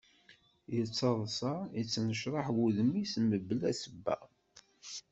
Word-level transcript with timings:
Yettaḍsa, 0.75 1.53
yettnecraḥ 1.77 2.47
wudem-is 2.55 3.13
mebla 3.29 3.71
sebba. 3.81 4.17